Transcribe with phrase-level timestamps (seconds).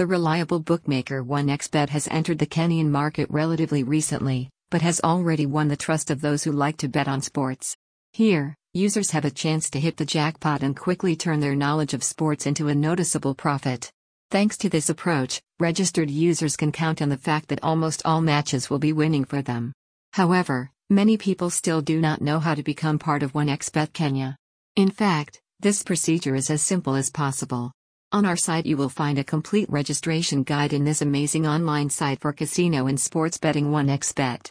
[0.00, 5.68] The reliable bookmaker 1xBet has entered the Kenyan market relatively recently, but has already won
[5.68, 7.76] the trust of those who like to bet on sports.
[8.14, 12.02] Here, users have a chance to hit the jackpot and quickly turn their knowledge of
[12.02, 13.92] sports into a noticeable profit.
[14.30, 18.70] Thanks to this approach, registered users can count on the fact that almost all matches
[18.70, 19.70] will be winning for them.
[20.14, 24.38] However, many people still do not know how to become part of 1xBet Kenya.
[24.76, 27.72] In fact, this procedure is as simple as possible.
[28.12, 32.18] On our site, you will find a complete registration guide in this amazing online site
[32.18, 34.48] for casino and sports betting 1xBet.